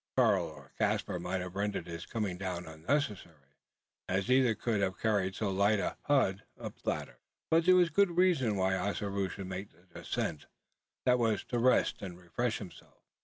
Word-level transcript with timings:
Karl 0.17 0.47
or 0.47 0.71
Caspar 0.79 1.19
might 1.19 1.41
have 1.41 1.55
rendered 1.55 1.85
his 1.85 2.07
coming 2.07 2.35
down 2.39 2.65
unnecessary, 2.65 3.53
as 4.09 4.31
either 4.31 4.55
could 4.55 4.81
have 4.81 4.97
carried 4.99 5.35
so 5.35 5.51
light 5.51 5.77
a 5.79 5.95
"hod" 6.05 6.41
up 6.59 6.81
the 6.81 6.89
ladder; 6.89 7.19
but 7.51 7.67
there 7.67 7.75
was 7.75 7.91
good 7.91 8.17
reason 8.17 8.55
why 8.55 8.73
Ossaroo 8.75 9.29
should 9.29 9.45
make 9.45 9.69
the 9.69 9.99
descent 9.99 10.47
that 11.05 11.19
was, 11.19 11.43
to 11.43 11.59
rest 11.59 12.01
and 12.01 12.17
refresh 12.17 12.57
himself. 12.57 13.03